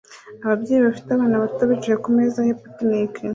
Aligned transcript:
Ababyeyi 0.43 0.83
bafite 0.87 1.09
abana 1.11 1.35
bato 1.43 1.61
bicaye 1.69 1.97
kumeza 2.03 2.39
ya 2.49 2.55
picnic 2.61 3.13